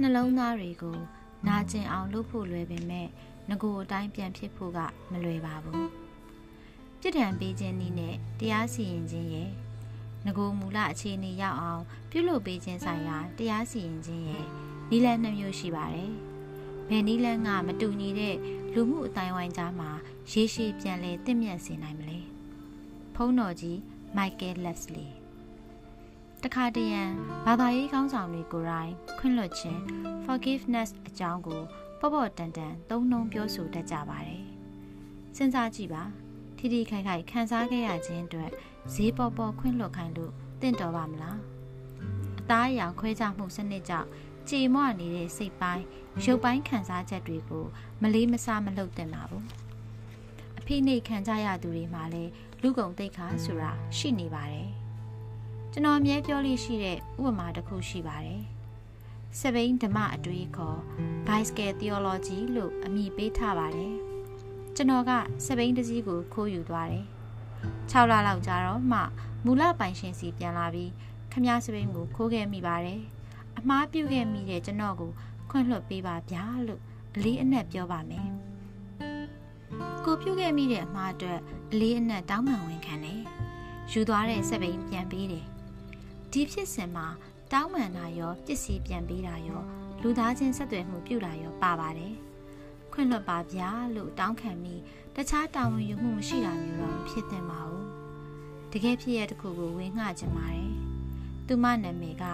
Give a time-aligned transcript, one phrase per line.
[0.00, 0.98] နှလုံးသားတွေကို
[1.46, 3.08] နာကျင်အောင်လုပ်ဖို့လွယ်ပေမဲ့
[3.48, 4.78] ငကိုအတိုင်းပြန်ဖြစ်ဖို့က
[5.10, 5.88] မလွယ်ပါဘူး
[7.00, 9.50] ပြစ်ဒဏ်ပေးခြင်းနည်းနဲ့တရားစီရင်ခြင်းရဲ့
[10.26, 14.44] ငကိုမူလအခြေအနေရောက်အောင် ပြုလုပ်ပေးခြင်းဆိုင်ရာတရားစီရင်ခြင်းရဲ့
[14.90, 16.12] နီလန်းနှမျိုးရှိပါတယ်
[16.88, 18.36] ဘယ်နီလန်းကမတူညီတဲ့
[18.74, 19.90] လူမှုအတိုင်းဝိုင်းကြားမှာ
[20.30, 22.18] ရေရှည်ပြန်လဲတင့်မြတ်စေနိုင်မလဲ
[23.14, 23.78] ဖုန်းတော်ကြီး
[24.16, 25.06] မိုက်ကယ်လက်စလီ
[26.44, 27.02] တခါတရံ
[27.46, 29.80] ဘာသာရေးခေါင်းဆောင်တွေကိုယ်တိုင်ခွင့်လွှတ်ခြင်း
[30.24, 31.60] forgiveness အကြောင်းကို
[32.00, 34.42] ပေါ့ပေါ့တန်တန်သုံးနှုံပြောဆိုတတ်ကြပါတယ်
[35.36, 36.02] စဉ်းစားကြည့်ပါ
[36.56, 38.50] ထိထိခိုက်ခိုက်ခံစားခဲ့ရခြင်းအတွက်
[38.94, 41.38] ဈေးပေါ်ပေါ်ခွင့်လွှတ်ခိုင်းလို့တင့်တော်ပါမလား
[42.40, 44.08] အသားအရောင်ခွဲခြားမှုစနစ်ကြောင့်
[44.50, 45.84] ကြေမွနေတဲ့စိတ်ပိုင်း
[46.24, 47.64] ရုပ်ပိုင်းခံစားချက်တွေကို
[48.02, 49.44] မလေးမစားမလုပ်သင့်ပါဘူး
[50.58, 52.30] အဖိနှိတ်ခံကြရသူတွေမှာလည်း
[52.62, 54.83] လူကုန်တိတ်ခါဆိုတာရှိနေပါတယ်
[55.76, 58.42] ကျွန်တော်အမြဲပြောလို့ရှိတဲ့ဥပမာတစ်ခုရှိပါတယ်
[59.38, 60.80] စပိန်ဓမ္မအတွေးခေါ်
[61.26, 63.94] bicycle theology လို့အမည်ပေးထားပါတယ်
[64.76, 65.10] ကျွန်တော်က
[65.46, 67.06] စပိန်တစည်းကိုခိုးယူသွားတယ်
[67.90, 69.00] 6လလောက်ကြာတော့မှ
[69.44, 70.90] မူလပိုင်ရှင်စီပြန်လာပြီး
[71.32, 73.00] ခမည်းစပိန်ကိုခိုးခဲ့မိပါတယ်
[73.58, 75.10] အမားပြုတ်ခဲ့မိတဲ့ကျွန်တော်ကို
[75.50, 76.80] ခွင့်လွှတ်ပေးပါဗျာလို့
[77.14, 78.28] အလေးအနက်ပြောပါမယ်
[80.04, 81.38] ကိုပြုတ်ခဲ့မိတဲ့အမားအတွက်
[81.72, 83.20] အလေးအနက်တောင်းပန်ဝင်ခံတယ်
[83.90, 85.46] ယူသွားတဲ့စပိန်ပြန်ပေးတယ်
[86.36, 87.06] ဒီဖြစ်စဉ်မှာ
[87.52, 89.62] တောင်းပန်တာရောပစ္စည်းပြန်ပေးတာရော
[90.02, 92.14] လူသားချင်းဆက်သွယ်မှုပြုတာရောပါပါတယ်
[92.92, 94.80] ခွင့်လွှတ်ပါဗျာလို့တောင်းခံပြီး
[95.16, 97.86] တခြားတာဝန်ယူမှုမရှိတာမျိုးတော့ဖြစ်သင့်ပါဘူး
[98.72, 100.72] တကယ်ဖြစ်ရတဲ့ခုကိုဝင်ငှချင်ပါတယ်
[101.46, 102.24] သူမနာမည်က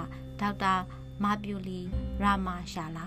[0.41, 0.75] ဒေါက်တာ
[1.23, 1.81] မာပြူလီ
[2.23, 3.07] ရာမာရှာလာ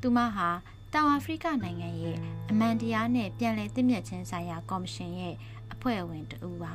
[0.00, 0.48] သူမဟာ
[0.92, 2.16] တောင်အာဖရိကနိုင်ငံရဲ့
[2.50, 5.34] အမှန်တရားနဲ့ပြန်လည်သင့်မြတ်ခြင်းဆိုင်ရာကော်မရှင်ရဲ့
[5.72, 6.74] အဖွဲ့ဝင်တူပါ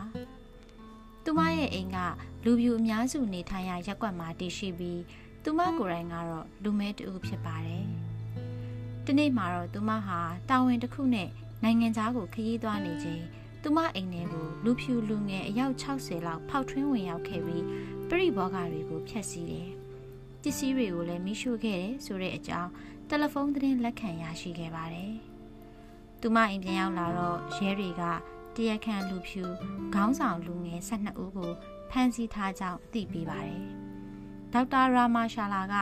[1.25, 1.97] သူမရဲ့အိမ်က
[2.45, 5.01] လူပြူအများစုနေထိုင်ရာရပ်ကွက်မှာတည်ရှိပြီး
[5.43, 7.85] သူမကိုယ်တိုင်ကတော့လူမဲတူဖြစ်ပါတယ်။
[9.05, 10.19] ဒီနေ့မှာတော့သူမဟာ
[10.49, 11.29] တာဝန်တစ်ခုနဲ့
[11.63, 13.23] နိုင်ငံသားကိုခရီးသွားနေချိန်
[13.63, 17.65] သူမအိမ်ထဲကိုလူဖြူလူငယ်အယောက်60လောက်ဖောက်ထွင်းဝင်ရောက်ခဲ့ပြီး
[18.09, 19.69] ပြိဘောဂါတွေကိုဖျက်ဆီးတယ်။
[20.41, 22.69] ပစ္စည်းတွေကိုလည်းမိရှို့ခဲ့တယ်ဆိုတဲ့အကြောင်း
[23.07, 25.13] တယ်လီဖုန်းသတင်းလက်ခံရရှိခဲ့ပါတယ်။
[26.21, 28.03] သူမအိမ်ပြန်ရောက်လာတော့ရဲတွေက
[28.55, 29.43] တရားခံလူဖြူ
[29.93, 31.51] ခေါင်းဆောင်လူငယ်12ဦးကို
[31.89, 33.61] ဖမ်းဆီးထားကြောင်းအသိပေးပါတယ်။
[34.53, 35.75] ဒေါက်တာရာမာရှာလာက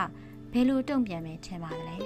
[0.52, 1.96] ဘယ်လိုတုံ့ပြန်မယ်ထင်ပါသလဲ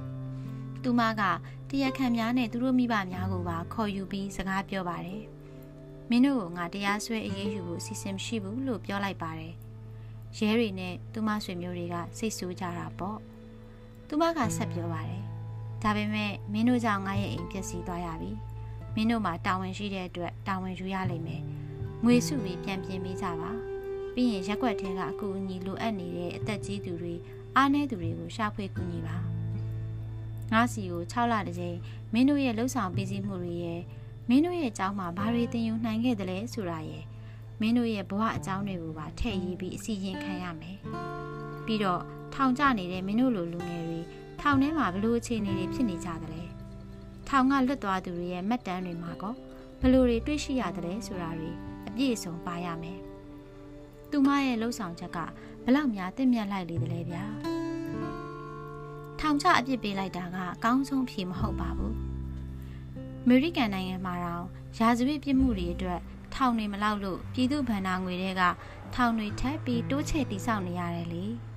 [0.82, 1.22] ။သူမက
[1.70, 5.22] တရားခံများနဲ့သူတို့မိဘများကိုပါခေါ်ယူပြီးစကားပြောပါတယ်။
[6.10, 9.54] မင်းတို့ကငါတရားစွဲအရေးယူဖို့စီစဉ်မရှိဘူးလို့ပြောလိုက်ပါတယ်။
[10.38, 13.18] ရဲတွေနဲ့သူမဆွေမျိုးတွေကစိတ်ဆိုးကြတာပေါ့။
[14.08, 15.22] သူမကဆက်ပြောပါတယ်။
[15.82, 18.32] ဒါပေမဲ့မင်းတို့ကြောင့်ငါရဲ့အိမ်ပျက်စီးသွားရပြီ။
[18.94, 21.42] မင်းတို့မှာတာဝန်ရှိတဲ့အတွက်တာဝန်ယူရလိမ့်မယ်
[22.04, 23.50] ငွေစုပြီးပြန်ပြင်ပေးကြပါ
[24.14, 27.14] ပြီးရင်ရက်ွက်ထဲကအကူအညီလိုအပ်နေတဲ့အသက်ကြီးသူတွေ
[27.56, 29.16] အားနည်းသူတွေကိုရှာဖွေကူညီပါ
[30.52, 31.78] ငါစီကို6လတကြိမ်
[32.12, 33.80] မင်းတို့ရဲ့လှုပ်ဆောင်ပေးစည်းမှုတွေရဲ့
[34.28, 37.04] မင်းတို့ရဲ့အကြောင်းမှာဘာတွေသင်ယူနိုင်ခဲ့သလဲဆိုတာရဲ့
[37.60, 40.78] မင်းတို့ရဲ့ဘဝအကြောင်းတွေကိုပါထည့်ရေးပြီးအစီရင်ခံရမယ်
[41.66, 42.02] ပြီးတော့
[42.34, 44.00] ထောင်ကျနေတဲ့မင်းတို့လိုလူငယ်တွေ
[44.40, 46.42] ထောင်ထဲမှာဘလို့အခြေအနေတွေဖြစ်နေကြသလဲ
[47.36, 49.34] ထောင်ကလွတ်သွားသူတွေရဲ့မှတ်တမ်းတွေမှာကော
[49.80, 51.50] ဘလို့တွေတွေ့ရှိရတယ်လဲဆိုတာတွေ
[51.88, 52.98] အပြည့်အစုံပါရမယ်။
[54.10, 55.18] သူမရဲ့လှုပ်ဆောင်ချက်က
[55.64, 57.24] ဘလောက်များတင့်မြတ်လိုက်လေတလဲဗျာ။
[59.20, 61.92] ထောင်ချအပြစ်ပေးလိုက်တာကအကောင်းဆုံးဖြေမဟုတ်ပါဘူး။
[63.24, 64.46] အမေရိကန်နိုင်ငံမှာတော့
[64.78, 66.00] ရာဇဝတ်ပြစ်မှုတွေအတွက်
[66.34, 68.42] ထောင်တွေမလောက်လို့ပြည်သူ့ဗန္နာငွေတွေက
[68.94, 71.26] ထောင်တွေထပ်ပြီးတိုးချဲ့တိစောက်နေရတယ်လေ။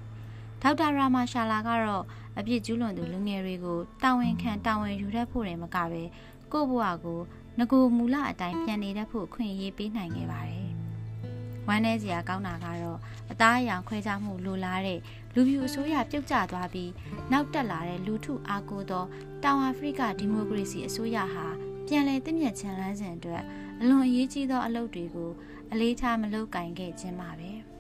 [0.61, 2.03] ဒေါက်တာရာမာရှာလာကတော့
[2.37, 6.03] အပြစ်ကျူးလွန်သူလူငယ်တွေကိုတာဝန်ခံတာဝန်ယူတတ်ဖို့တယ်မကပဲ
[6.51, 7.19] ကိုယ့်ဘဝကို
[7.59, 10.67] ငကိုမူလအတိုင်းပြန်နေတတ်ဖို့ခွင့်ရေးပေးနိုင်ခဲ့ပါတယ်။
[11.67, 12.99] ဝမ်းနည်းစရာကောင်းတာကတော့
[13.31, 14.99] အသားအရောင်ခွဲခြားမှုလိုလားတဲ့
[15.33, 16.91] လူပြူအစိုးရပြုတ်ကျသွားပြီး
[17.31, 19.05] နောက်တက်လာတဲ့လူထုအားကိုးသော
[19.43, 21.45] တောင်အာဖရိကဒီမိုကရေစီအစိုးရဟာ
[21.87, 23.43] ပြန်လည်တည်မြဲချန်လန်းစဉ်အတွက်
[23.81, 25.31] အလွန်အရေးကြီးသောအလုပ်တွေကို
[25.71, 27.51] အလေးထားမလုပ်ကင်ခဲ့ခြင်းပါပဲ။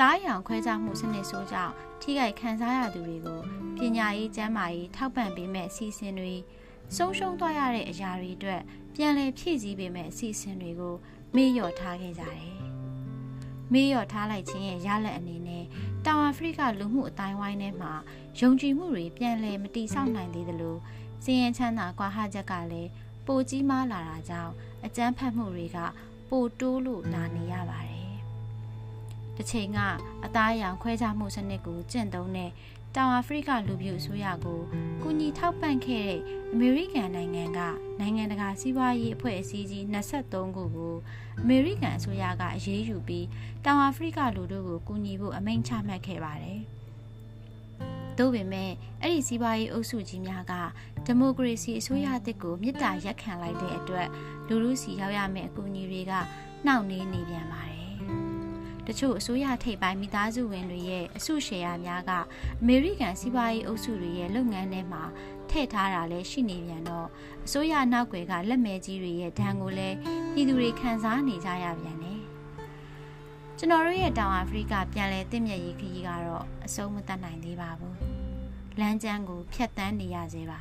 [0.00, 3.40] သားရောင်ခွဲခြားမှုစနစ်ဆိုးကြောင့်ထိခိုက်ခံစားရသူတွေကို
[3.78, 6.34] ပညာရေးကျန်းမာရေးထောက်ပံ့ပေးမဲ့အစီအစဉ်တွေ
[6.96, 8.62] ဆုံးရှုံးသွားရတဲ့အရာတွေအတွက်
[8.94, 10.94] ပြန်လည်ဖြည့်ဆည်းပေးမဲ့အစီအစဉ်တွေကို
[11.34, 12.52] မေ့လျော့ထားခဲ့ကြတယ်။
[13.72, 15.64] မေ့လျော့ထားလိုက်ခြင်းရဲ့ရလဒ်အနေနဲ့
[16.06, 17.92] တောင်အာဖရိကလူမှုအတိုင်းဝိုင်းထဲမှာ
[18.40, 20.76] ယုံကြည်မှုတွေပြန်လည်မတိဆောက်နိုင်သေးသလို
[21.24, 22.90] စည်ရင်ချမ်းသာကွာဟချက်ကလည်း
[23.26, 24.52] ပိုကြီးမားလာတာကြောင့်
[24.84, 25.78] အကြမ်းဖက်မှုတွေက
[26.28, 27.91] ပိုတိုးလို့လာနေရပါတယ်
[29.36, 29.78] တစ်ချိန်က
[30.24, 32.50] အသားအရောင်ခွဲခြားမှုစနစ်ကိုကျင့်သုံးတဲ့
[32.96, 34.60] တောင်အာဖရိကလူမျိုးအစိုးရကို
[35.02, 36.18] ကူညီထောက်ပံ့ခဲ့တဲ့
[36.52, 37.60] အမေရိကန်နိုင်ငံက
[38.00, 40.94] နိုင်ငံတကာစီးပွားရေးအဖွဲ့အစည်းကြီး23ခုကို
[41.40, 43.26] အမေရိကန်အစိုးရကအရေးယူပြီး
[43.64, 46.60] တောင်အာဖရိကလူတို့ကိုကူညီဖို့အမိန့်ချမှတ်ခဲ့ပါတယ်။
[48.18, 48.70] သို့ပေမဲ့
[49.02, 50.52] အဲ့ဒီစီးပွားရေးအုပ်စုကြီးများက
[51.06, 54.08] ဒီမိုကရေစီအစိုးရအသစ်ကိုမြစ်တာရက်ခံလိုက်တဲ့အတွက်
[54.48, 56.12] လူလူစီရောက်ရမယ့်အကူအညီတွေက
[56.66, 57.80] နှောင့်နှေးနေပြန်ပါတယ်။
[58.86, 62.10] တချို့အစိုးရထိပ်ပိုင်းမိသားစုဝင်တွေရဲ့အစုရှယ်ယာများက
[62.60, 65.02] အမေရိကန်စီးပွားရေးအုပ်စုတွေရဲ့လုပ်ငန်းထဲမှာ
[65.50, 67.08] ထည့်ထားတာလည်းရှိနေပြန်တော့
[67.46, 69.96] အစိုးရနောက်ွယ်ကလက်မဲကြီးတွေရဲ့ဒဏ်ကိုလည်း
[70.32, 72.20] ပြည်သူတွေခံစားနေကြရပြန်တယ်။
[73.58, 77.94] ကျွန်တော်တို့ရဲ့တောင်အာဖရိကပြန်လည်တင့်မြတ်ရေးခရီးကတော့အဆုံးမသတ်နိုင်သေးပါဘူး။
[78.80, 80.60] လမ်းကျန်းကိုဖျက်ဆီးနေရသေးပါ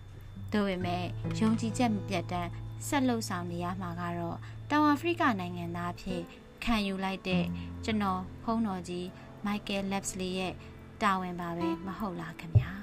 [0.52, 1.04] ။ဒါပေမဲ့
[1.38, 2.50] ယုံကြည်ချက်မပြတ်တမ်း
[2.86, 4.38] ဆက်လှုပ်ဆောင်နေရမှာကတော့
[4.70, 6.22] တောင်အာဖရိကနိုင်ငံသားဖြစ်
[6.64, 7.44] ခံယူလိုက်တဲ့
[7.84, 9.04] ကျွန်တော်ဖုန်းတော်ကြီး
[9.46, 10.54] Michael Lapsley ရဲ့
[11.02, 12.81] တာဝန်ပါပဲမဟုတ်လားခင်ဗျာ